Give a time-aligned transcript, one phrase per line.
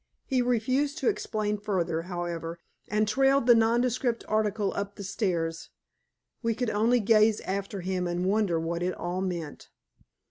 [0.25, 2.57] He refused to explain further, however,
[2.87, 5.69] and trailed the nondescript article up the stairs.
[6.41, 9.69] We could only gaze after him and wonder what it all meant.